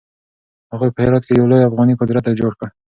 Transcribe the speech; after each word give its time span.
هغوی 0.71 0.89
په 0.93 1.01
هرات 1.05 1.23
کې 1.25 1.33
يو 1.39 1.49
لوی 1.51 1.67
افغاني 1.69 1.93
قدرت 2.01 2.25
جوړ 2.39 2.51
کړ. 2.59 2.67